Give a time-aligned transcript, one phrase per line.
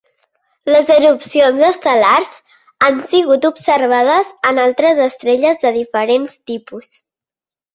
[0.75, 2.31] Les erupcions estel·lars
[2.87, 6.91] han sigut observades en altres estrelles de diferents tipus.